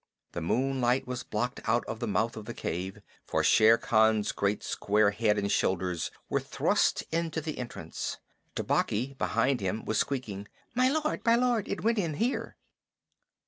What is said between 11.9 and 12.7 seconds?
in here!"